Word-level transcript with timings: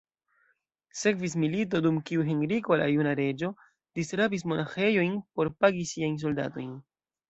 Sekvis 1.01 1.35
milito, 1.43 1.81
dum 1.89 1.99
kiu 2.11 2.25
Henriko 2.31 2.81
la 2.83 2.89
Juna 2.95 3.13
Reĝo 3.21 3.53
disrabis 4.01 4.49
monaĥejojn 4.53 5.17
por 5.39 5.57
pagi 5.65 5.91
siajn 5.95 6.23
soldatojn. 6.29 6.79